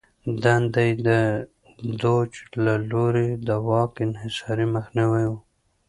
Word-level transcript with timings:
دنده 0.43 0.81
یې 0.89 0.93
د 1.07 1.09
دوج 2.01 2.31
له 2.63 2.73
لوري 2.89 3.29
د 3.47 3.49
واک 3.67 3.91
انحصار 4.07 4.57
مخنیوی 4.75 5.25
و 5.29 5.33